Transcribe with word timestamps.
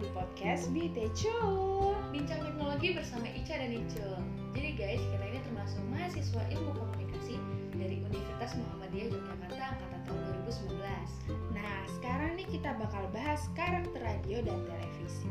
di 0.00 0.08
podcast 0.16 0.72
Bitecul 0.72 1.92
Bincang 2.08 2.40
teknologi 2.40 2.96
bersama 2.96 3.28
Ica 3.36 3.60
dan 3.60 3.68
Icul 3.68 4.16
Jadi 4.56 4.68
guys, 4.72 5.02
kita 5.04 5.24
ini 5.28 5.40
termasuk 5.44 5.82
mahasiswa 5.92 6.42
ilmu 6.56 6.72
komunikasi 6.72 7.36
dari 7.76 8.00
Universitas 8.08 8.56
Muhammadiyah 8.56 9.12
Yogyakarta 9.12 9.64
angkatan 9.76 10.00
tahun 10.08 10.20
2019 10.48 11.52
Nah, 11.52 11.76
sekarang 12.00 12.32
nih 12.40 12.48
kita 12.48 12.80
bakal 12.80 13.04
bahas 13.12 13.44
karakter 13.52 14.00
radio 14.00 14.40
dan 14.40 14.64
televisi. 14.64 15.28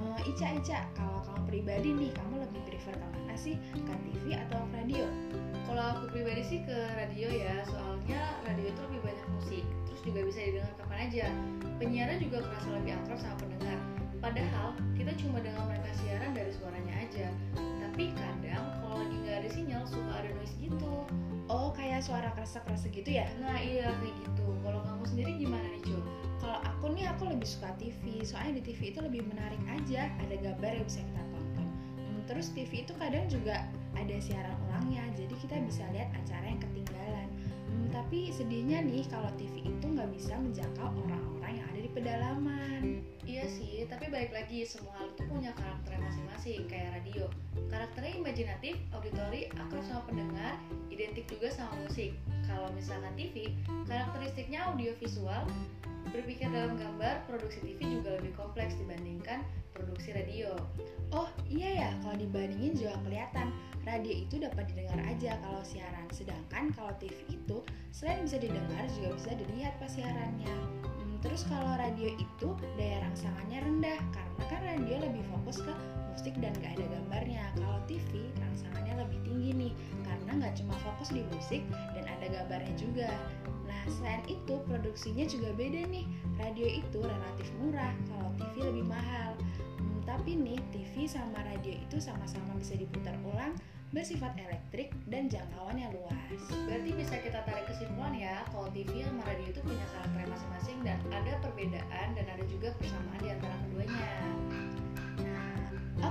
Uh, 0.00 0.18
Ica, 0.24 0.48
Ica, 0.64 0.88
kalau 0.96 1.20
kamu 1.28 1.42
pribadi 1.52 1.88
nih, 1.92 2.10
kamu 2.16 2.34
lebih 2.48 2.60
prefer 2.72 2.96
ke 2.96 3.06
mana 3.12 3.36
sih? 3.36 3.60
Ke 3.84 3.94
TV 4.00 4.32
atau 4.32 4.64
ke 4.72 4.80
radio? 4.80 5.04
Kalau 5.68 5.84
aku 5.92 6.04
pribadi 6.16 6.42
sih 6.42 6.60
ke 6.64 6.76
radio 6.96 7.28
ya, 7.28 7.68
soalnya 7.68 8.20
radio 8.48 8.72
itu 8.72 8.80
lebih 8.90 9.00
banyak 9.12 9.26
musik. 9.36 9.64
Terus 9.86 10.00
juga 10.08 10.20
bisa 10.24 10.40
didengar 10.40 10.72
kapan 10.80 10.98
aja. 11.04 11.26
Penyiaran 11.76 12.18
juga 12.18 12.38
merasa 12.48 12.68
lebih 12.72 12.92
akrab 12.96 13.18
sama 13.20 13.36
pendengar 13.38 13.55
kayak 21.96 22.12
suara 22.12 22.28
kresek-kresek 22.36 22.92
gitu 22.92 23.16
ya? 23.16 23.24
Nah 23.40 23.56
iya 23.56 23.88
kayak 23.88 24.12
gitu. 24.20 24.44
Kalau 24.60 24.84
kamu 24.84 25.04
sendiri 25.08 25.32
gimana 25.40 25.64
nih 25.64 25.80
Cul? 25.80 26.04
Kalau 26.44 26.60
aku 26.60 26.92
nih, 26.92 27.08
aku 27.08 27.22
lebih 27.32 27.48
suka 27.48 27.72
TV 27.80 28.20
Soalnya 28.20 28.60
di 28.60 28.62
TV 28.68 28.92
itu 28.92 29.00
lebih 29.00 29.24
menarik 29.24 29.56
aja. 29.64 30.12
Ada 30.20 30.36
gambar 30.44 30.76
yang 30.76 30.84
bisa 30.84 31.00
kita 31.00 31.22
tonton. 31.32 31.68
Hmm, 31.96 32.20
Terus 32.28 32.52
TV 32.52 32.84
itu 32.84 32.92
kadang 33.00 33.24
juga 33.32 33.64
ada 33.96 34.16
siaran 34.20 34.52
ulangnya. 34.68 35.08
Jadi 35.16 35.40
kita 35.40 35.56
bisa 35.64 35.88
lihat 35.96 36.12
acara 36.12 36.44
yang 36.44 36.60
ketinggalan. 36.60 37.28
Hmm, 37.64 37.88
Tapi 37.88 38.28
sedihnya 38.28 38.84
nih, 38.84 39.08
kalau 39.08 39.32
TV 39.40 39.64
itu 39.64 39.86
nggak 39.88 40.12
bisa 40.12 40.36
menjangkau 40.36 40.92
orang-orang 40.92 41.45
pedalaman 41.96 43.00
Iya 43.26 43.42
sih, 43.50 43.82
tapi 43.90 44.06
balik 44.06 44.30
lagi 44.30 44.62
semua 44.62 44.94
hal 45.02 45.10
itu 45.10 45.26
punya 45.26 45.50
karakternya 45.58 45.98
masing-masing 45.98 46.62
kayak 46.70 46.94
radio. 46.94 47.26
Karakternya 47.66 48.22
imajinatif, 48.22 48.78
auditori, 48.94 49.50
akrab 49.58 49.82
sama 49.82 50.06
pendengar, 50.06 50.54
identik 50.94 51.26
juga 51.26 51.50
sama 51.50 51.74
musik. 51.82 52.14
Kalau 52.46 52.70
misalkan 52.70 53.10
TV, 53.18 53.50
karakteristiknya 53.90 54.70
audiovisual, 54.70 55.42
berpikir 56.14 56.46
dalam 56.54 56.78
gambar, 56.78 57.26
produksi 57.26 57.58
TV 57.66 57.98
juga 57.98 58.14
lebih 58.22 58.30
kompleks 58.38 58.78
dibandingkan 58.78 59.42
produksi 59.74 60.14
radio. 60.14 60.54
Oh 61.10 61.26
iya 61.50 61.82
ya, 61.82 61.90
kalau 62.06 62.14
dibandingin 62.14 62.78
juga 62.78 62.94
kelihatan 63.02 63.50
radio 63.82 64.14
itu 64.14 64.38
dapat 64.38 64.70
didengar 64.70 65.02
aja 65.02 65.34
kalau 65.42 65.66
siaran. 65.66 66.06
Sedangkan 66.14 66.70
kalau 66.78 66.94
TV 67.02 67.26
itu 67.26 67.58
selain 67.90 68.22
bisa 68.22 68.38
didengar 68.38 68.86
juga 68.94 69.18
bisa 69.18 69.30
dilihat 69.34 69.74
pas 69.82 69.90
siarannya. 69.90 70.86
Terus 71.26 71.42
kalau 71.50 71.74
radio 71.74 72.14
itu 72.14 72.48
daya 72.78 73.02
rangsangannya 73.02 73.58
rendah 73.58 73.98
karena 74.14 74.44
kan 74.46 74.60
radio 74.62 74.94
lebih 75.02 75.26
fokus 75.34 75.58
ke 75.58 75.74
musik 76.14 76.38
dan 76.38 76.54
gak 76.62 76.78
ada 76.78 76.86
gambarnya. 76.86 77.50
Kalau 77.58 77.82
TV 77.90 78.30
rangsangannya 78.38 78.94
lebih 79.02 79.18
tinggi 79.26 79.50
nih 79.50 79.72
karena 80.06 80.30
nggak 80.38 80.54
cuma 80.62 80.78
fokus 80.86 81.10
di 81.10 81.26
musik 81.34 81.66
dan 81.98 82.06
ada 82.06 82.26
gambarnya 82.30 82.74
juga. 82.78 83.10
Nah 83.66 83.82
selain 83.90 84.22
itu 84.30 84.54
produksinya 84.70 85.26
juga 85.26 85.50
beda 85.58 85.82
nih. 85.90 86.06
Radio 86.38 86.66
itu 86.70 86.98
relatif 87.02 87.48
murah, 87.58 87.94
kalau 88.06 88.30
TV 88.38 88.54
lebih 88.70 88.86
mahal. 88.86 89.34
Hmm, 89.82 90.00
tapi 90.06 90.38
nih 90.38 90.62
TV 90.70 91.10
sama 91.10 91.42
radio 91.42 91.74
itu 91.74 91.98
sama-sama 91.98 92.54
bisa 92.54 92.78
diputar 92.78 93.18
ulang, 93.26 93.58
bersifat 93.90 94.34
elektrik 94.38 94.94
dan 95.10 95.26
jangkauannya 95.26 95.90
luas. 95.90 96.40
Berarti 96.70 96.90
bisa 96.94 97.18
kita 97.18 97.42
tarik 97.44 97.66
ya, 97.66 97.75
kalau 98.52 98.68
TV 98.70 99.02
sama 99.02 99.22
radio 99.26 99.46
itu 99.50 99.60
punya 99.62 99.84
karakter 99.94 100.24
masing-masing 100.30 100.78
dan 100.84 100.98
ada 101.12 101.32
perbedaan 101.42 102.06
dan 102.14 102.26
ada 102.26 102.44
juga 102.50 102.74
persamaan 102.78 103.20
di 103.22 103.28
antara 103.32 103.56
keduanya. 103.66 104.12
Nah, 105.22 105.60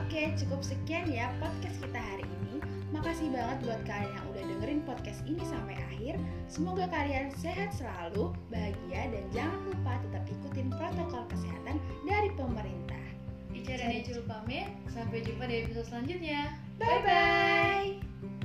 oke 0.02 0.22
cukup 0.40 0.62
sekian 0.64 1.06
ya 1.12 1.32
podcast 1.40 1.78
kita 1.84 2.00
hari 2.00 2.26
ini. 2.42 2.64
Makasih 2.96 3.28
banget 3.34 3.58
buat 3.68 3.82
kalian 3.84 4.12
yang 4.16 4.26
udah 4.32 4.44
dengerin 4.48 4.82
podcast 4.88 5.20
ini 5.28 5.44
sampai 5.44 5.76
akhir. 5.92 6.16
Semoga 6.48 6.88
kalian 6.88 7.28
sehat 7.36 7.76
selalu, 7.76 8.32
bahagia, 8.48 9.12
dan 9.12 9.26
jangan 9.36 9.60
lupa 9.68 10.00
tetap 10.08 10.24
ikutin 10.30 10.72
protokol 10.72 11.28
kesehatan 11.28 11.78
dari 12.08 12.30
pemerintah. 12.40 13.04
Ica 13.52 13.82
dan 13.82 13.92
Icul 14.00 14.24
pamit, 14.30 14.70
sampai 14.94 15.26
jumpa 15.26 15.44
di 15.50 15.56
episode 15.66 15.88
selanjutnya. 15.90 16.56
Bye-bye! 16.80 18.45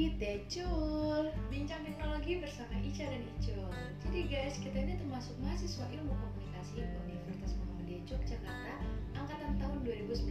Bitecul 0.00 1.28
Bincang 1.52 1.84
teknologi 1.84 2.40
bersama 2.40 2.72
Ica 2.80 3.04
dan 3.04 3.20
Icul. 3.36 3.68
Jadi 4.08 4.32
guys, 4.32 4.56
kita 4.56 4.80
ini 4.80 4.96
termasuk 4.96 5.36
mahasiswa 5.44 5.84
ilmu 5.92 6.16
komunikasi 6.16 6.88
Universitas 7.04 7.52
Muhammadiyah 7.60 8.08
Yogyakarta 8.08 8.74
angkatan 9.12 9.60
tahun 9.60 9.78
2019. 9.84 10.24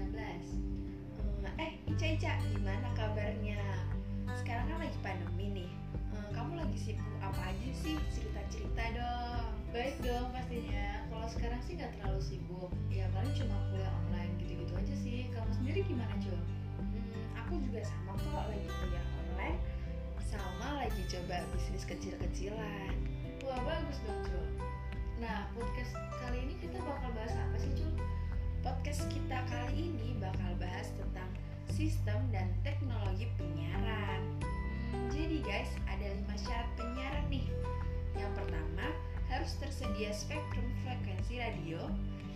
Eh, 1.61 1.77
Ica 1.85 2.05
Ica, 2.17 2.33
gimana 2.49 2.89
kabarnya? 2.97 3.61
Sekarang 4.41 4.73
kan 4.73 4.89
lagi 4.89 4.97
pandemi 5.05 5.61
nih. 5.61 5.71
Eh, 6.17 6.27
Kamu 6.33 6.57
lagi 6.57 6.89
sibuk 6.89 7.13
apa 7.21 7.53
aja 7.53 7.69
sih? 7.69 7.93
Cerita-cerita 8.09 8.83
dong. 8.97 9.53
Baik 9.69 10.01
dong 10.01 10.33
pastinya. 10.33 11.05
Kalau 11.13 11.29
sekarang 11.29 11.61
sih 11.61 11.77
nggak 11.77 11.93
terlalu 11.93 12.17
sibuk. 12.25 12.73
Ya 12.89 13.05
paling 13.13 13.37
cuma 13.37 13.53
kuliah 13.69 13.93
online 14.01 14.33
gitu-gitu 14.41 14.73
aja 14.73 14.95
sih. 14.97 15.29
Kamu 15.29 15.53
sendiri 15.61 15.85
gimana 15.85 16.17
Cul? 16.17 16.41
Hmm, 16.81 17.37
aku 17.37 17.61
juga 17.69 17.85
sama 17.85 18.17
kok 18.17 18.49
lagi 18.49 18.65
kuliah 18.65 19.18
online, 19.39 19.59
sama 20.27 20.83
lagi 20.83 20.99
coba 21.07 21.39
bisnis 21.55 21.87
kecil-kecilan. 21.87 22.91
Wah 23.47 23.59
bagus 23.63 24.03
dong 24.03 24.19
Cul. 24.27 24.47
Nah 25.23 25.47
podcast 25.55 25.95
kali 26.19 26.43
ini 26.43 26.59
kita 26.59 26.75
bakal 26.83 27.07
bahas 27.15 27.31
apa 27.39 27.55
sih 27.55 27.71
Cul? 27.71 27.95
Podcast 28.59 29.07
kita 29.07 29.39
kali 29.47 29.95
ini 29.95 30.19
bakal 30.19 30.51
bahas 30.59 30.91
tentang 30.99 31.31
sistem 31.71 32.19
dan 32.35 32.51
teknologi 32.67 33.31
penyiaran. 33.39 34.19
Hmm, 34.91 35.07
jadi 35.07 35.39
guys, 35.39 35.71
ada 35.87 36.11
lima 36.11 36.35
syarat 36.35 36.69
penyiaran 36.75 37.25
nih. 37.31 37.47
Yang 38.19 38.31
pertama, 38.43 38.91
harus 39.31 39.55
tersedia 39.63 40.11
spektrum 40.11 40.67
frekuensi 40.83 41.39
radio. 41.39 41.87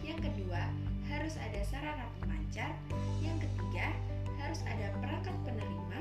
Yang 0.07 0.31
kedua, 0.31 0.71
harus 1.11 1.35
ada 1.35 1.59
sarana 1.67 2.07
pemancar. 2.23 2.71
Yang 3.19 3.43
ketiga, 3.43 3.91
harus 4.39 4.63
ada 4.63 4.87
perangkat 5.03 5.35
penerima. 5.43 5.99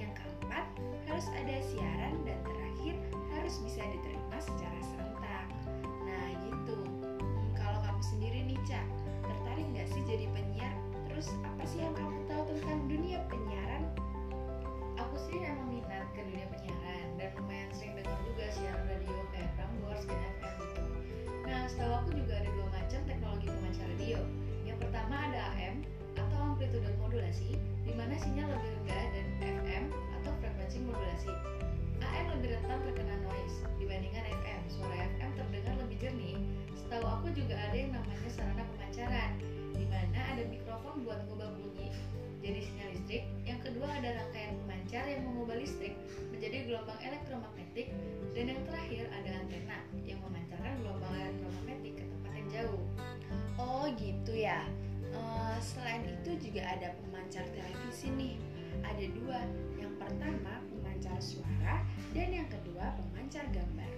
Yang 0.00 0.17
keempat, 0.58 0.66
harus 1.06 1.26
ada 1.34 1.56
siaran 1.62 2.14
dan 2.26 2.38
terakhir 2.42 2.94
harus 3.34 3.54
bisa 3.62 3.82
diterima 3.86 4.38
secara 4.42 4.78
serentak. 4.82 5.46
Nah, 6.04 6.26
gitu. 6.42 6.78
Hmm, 6.82 7.48
kalau 7.54 7.78
kamu 7.86 8.02
sendiri 8.02 8.38
nih, 8.44 8.58
Cak, 8.66 8.86
tertarik 9.22 9.66
nggak 9.74 9.88
sih 9.94 10.02
jadi 10.04 10.26
penyiar? 10.34 10.74
Terus 11.10 11.30
apa 11.46 11.62
sih 11.66 11.82
yang 11.82 11.94
kamu 11.94 12.18
tahu 12.26 12.42
tentang 12.54 12.78
dunia 12.90 13.18
penyiaran? 13.30 13.82
Aku 14.98 15.14
sih 15.30 15.38
emang 15.38 15.78
minat 15.78 16.06
ke 16.14 16.26
dunia 16.26 16.46
penyiaran 16.50 17.06
dan 17.16 17.30
lumayan 17.38 17.70
sering 17.70 17.94
dengar 17.94 18.18
juga 18.26 18.44
siaran 18.50 18.82
radio 18.90 19.18
kayak 19.30 19.50
Prambors 19.54 20.02
dan 20.10 20.18
FM 20.42 20.54
gitu. 20.58 20.82
Nah, 21.46 21.62
setahu 21.70 21.92
aku 22.02 22.10
juga 22.18 22.34
ada 22.42 22.50
dua 22.50 22.66
macam 22.74 23.00
teknologi 23.06 23.46
pemancar 23.46 23.86
radio. 23.94 24.18
Yang 24.66 24.78
pertama 24.82 25.14
ada 25.30 25.40
AM 25.54 25.86
atau 26.18 26.38
amplitude 26.50 26.90
modulasi, 26.98 27.54
di 27.86 27.92
mana 27.94 28.18
sinyal 28.18 28.50
lebih 28.50 28.70
rendah 28.82 29.04
dan 29.14 29.26
FM 29.38 29.84
atau 30.22 30.32
frekuensi 30.42 30.78
modulasi. 30.82 31.32
AM 31.98 32.26
lebih 32.38 32.58
rentan 32.58 32.78
terkena 32.86 33.16
noise 33.26 33.56
dibandingkan 33.78 34.24
FM. 34.26 34.60
Suara 34.70 34.96
FM 35.18 35.30
terdengar 35.38 35.74
lebih 35.86 35.96
jernih. 35.98 36.38
Setahu 36.78 37.04
aku 37.06 37.26
juga 37.34 37.54
ada 37.58 37.76
yang 37.76 37.90
namanya 37.94 38.28
sarana 38.30 38.64
pemancaran, 38.74 39.30
di 39.74 39.84
mana 39.86 40.18
ada 40.34 40.42
mikrofon 40.46 41.06
buat 41.06 41.18
mengubah 41.26 41.50
bunyi 41.58 41.68
jadi 42.48 42.64
sinyal 42.64 42.88
listrik. 42.96 43.24
Yang 43.44 43.60
kedua 43.70 43.88
ada 43.92 44.08
rangkaian 44.14 44.54
pemancar 44.64 45.04
yang 45.04 45.22
mengubah 45.26 45.56
listrik 45.60 45.94
menjadi 46.32 46.56
gelombang 46.64 47.00
elektromagnetik. 47.02 47.92
Dan 48.32 48.44
yang 48.54 48.60
terakhir 48.64 49.04
ada 49.12 49.30
antena 49.36 49.78
yang 50.08 50.18
memancarkan 50.24 50.72
gelombang 50.80 51.12
elektromagnetik 51.12 51.92
ke 52.00 52.04
tempat 52.08 52.32
yang 52.32 52.48
jauh. 52.48 52.82
Oh 53.60 53.84
gitu 54.00 54.32
ya. 54.32 54.64
Eh, 55.12 55.56
selain 55.60 56.08
itu 56.08 56.30
juga 56.40 56.62
ada 56.72 56.88
pemancar 57.04 57.44
nih. 57.52 57.77
Ada 58.88 59.06
dua. 59.12 59.40
Yang 59.76 59.92
pertama 60.00 60.52
pemancar 60.72 61.18
suara 61.20 61.84
dan 62.16 62.28
yang 62.32 62.48
kedua 62.48 62.96
pemancar 62.96 63.44
gambar. 63.52 63.92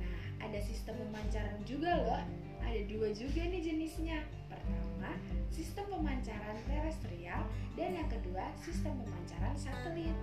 Nah, 0.00 0.18
ada 0.42 0.58
sistem 0.58 0.98
pemancaran 1.08 1.58
juga 1.62 1.90
loh. 2.02 2.22
Ada 2.64 2.80
dua 2.90 3.12
juga 3.14 3.44
nih 3.44 3.62
jenisnya. 3.62 4.24
Pertama, 4.50 5.14
sistem 5.52 5.86
pemancaran 5.92 6.56
terestrial 6.66 7.46
dan 7.78 7.94
yang 7.94 8.08
kedua 8.10 8.50
sistem 8.58 8.98
pemancaran 9.04 9.54
satelit. 9.54 10.16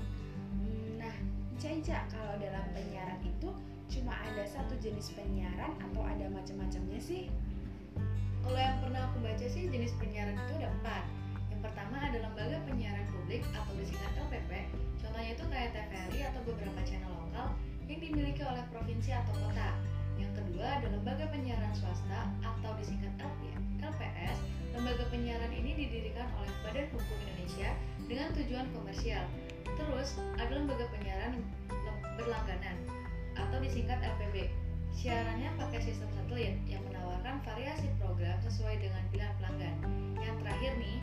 Hmm, 0.57 0.99
Nah, 1.01 1.15
Ica-Ica, 1.57 2.09
kalau 2.09 2.37
dalam 2.41 2.65
penyiaran 2.73 3.21
itu 3.21 3.49
cuma 3.91 4.13
ada 4.17 4.45
satu 4.45 4.73
jenis 4.81 5.13
penyiaran 5.13 5.73
atau 5.77 6.01
ada 6.01 6.25
macam-macamnya 6.29 6.97
sih? 6.97 7.29
Kalau 8.41 8.57
yang 8.57 8.81
pernah 8.81 9.05
aku 9.09 9.21
baca 9.21 9.45
sih 9.45 9.69
jenis 9.69 9.93
penyiaran 10.01 10.33
itu 10.33 10.53
ada 10.57 10.69
empat. 10.81 11.03
Pertama 11.61 11.97
ada 12.01 12.17
lembaga 12.17 12.57
penyiaran 12.65 13.05
publik 13.13 13.45
atau 13.53 13.73
disingkat 13.77 14.11
LPP. 14.17 14.51
Contohnya 14.97 15.31
itu 15.37 15.45
kayak 15.47 15.69
TVRI 15.77 16.19
atau 16.33 16.41
beberapa 16.49 16.79
channel 16.83 17.13
lokal 17.13 17.53
yang 17.85 17.99
dimiliki 18.01 18.41
oleh 18.41 18.65
provinsi 18.73 19.13
atau 19.13 19.33
kota. 19.37 19.69
Yang 20.17 20.31
kedua 20.41 20.67
ada 20.81 20.87
lembaga 20.89 21.25
penyiaran 21.29 21.73
swasta 21.77 22.29
atau 22.41 22.71
disingkat 22.81 23.13
LPS. 23.81 24.37
Lembaga 24.71 25.03
penyiaran 25.13 25.51
ini 25.53 25.77
didirikan 25.77 26.25
oleh 26.41 26.53
Badan 26.65 26.87
Hukum 26.95 27.17
Indonesia 27.27 27.69
dengan 28.09 28.33
tujuan 28.33 28.65
komersial. 28.73 29.25
Terus 29.77 30.17
ada 30.41 30.51
lembaga 30.57 30.89
penyiaran 30.89 31.37
berlangganan 32.17 32.77
atau 33.37 33.57
disingkat 33.61 34.01
LPB. 34.01 34.49
Siarannya 34.91 35.53
pakai 35.55 35.79
sistem 35.85 36.09
satelit 36.17 36.57
yang 36.67 36.83
menawarkan 36.89 37.39
variasi 37.45 37.87
program 38.01 38.35
sesuai 38.43 38.79
dengan 38.81 39.01
pilihan 39.13 39.33
pelanggan. 39.39 39.75
Yang 40.19 40.35
terakhir 40.43 40.71
nih, 40.81 40.97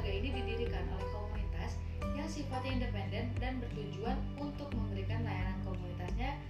lembaga 0.00 0.16
ini 0.16 0.32
didirikan 0.32 0.84
oleh 0.96 1.08
komunitas 1.12 1.76
yang 2.16 2.24
sifatnya 2.24 2.72
independen 2.72 3.36
dan 3.36 3.60
bertujuan 3.60 4.16
untuk 4.40 4.72
memberikan 4.72 5.20
layanan 5.28 5.60
komunitasnya 5.60 6.40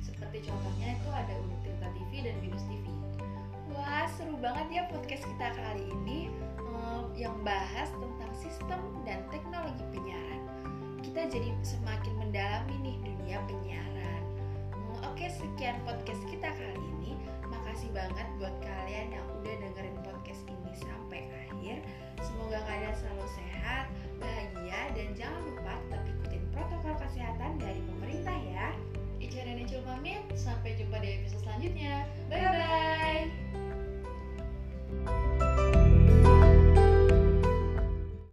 seperti 0.00 0.48
contohnya 0.48 0.96
itu 0.96 1.08
ada 1.12 1.36
unit 1.36 1.60
Tirta 1.68 1.88
TV 1.92 2.24
dan 2.24 2.32
Binus 2.40 2.64
TV. 2.64 2.88
Wah, 3.76 4.08
seru 4.16 4.40
banget 4.40 4.66
ya 4.72 4.82
podcast 4.88 5.20
kita 5.20 5.48
kali 5.52 5.84
ini 5.84 6.32
um, 6.64 7.12
yang 7.12 7.36
bahas 7.44 7.92
tentang 7.92 8.32
sistem 8.40 8.80
dan 9.04 9.20
teknologi 9.28 9.84
penyiaran. 9.92 10.40
Kita 11.04 11.28
jadi 11.28 11.52
semakin 11.60 12.12
mendalami 12.16 12.88
nih 12.88 12.96
dunia 13.04 13.36
penyiaran. 13.44 14.22
Um, 14.72 15.12
Oke, 15.12 15.28
sekian 15.28 15.76
podcast 15.84 16.24
kita 16.32 16.48
kali 16.56 16.80
ini. 16.80 16.93
Makasih 17.74 17.90
banget 17.90 18.28
buat 18.38 18.54
kalian 18.62 19.18
yang 19.18 19.26
udah 19.34 19.54
dengerin 19.58 19.98
podcast 20.06 20.46
ini 20.46 20.78
sampai 20.78 21.26
akhir. 21.26 21.82
Semoga 22.22 22.62
kalian 22.70 22.94
selalu 22.94 23.26
sehat, 23.34 23.90
bahagia, 24.22 24.94
dan 24.94 25.10
jangan 25.18 25.42
lupa 25.42 25.74
tetap 25.90 26.06
ikutin 26.06 26.46
protokol 26.54 26.94
kesehatan 27.02 27.58
dari 27.58 27.82
pemerintah 27.82 28.38
ya. 28.46 28.70
Ica 29.18 29.42
dan 29.42 29.58
Icul 29.58 29.82
sampai 30.38 30.78
jumpa 30.78 31.02
di 31.02 31.18
episode 31.18 31.42
selanjutnya. 31.42 32.06
Bye-bye. 32.30 32.53